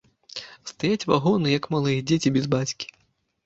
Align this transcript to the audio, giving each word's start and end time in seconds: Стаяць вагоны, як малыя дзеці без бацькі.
Стаяць 0.71 1.07
вагоны, 1.11 1.47
як 1.59 1.69
малыя 1.77 2.09
дзеці 2.09 2.35
без 2.41 2.51
бацькі. 2.59 2.85